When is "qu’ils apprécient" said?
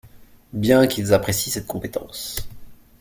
0.87-1.53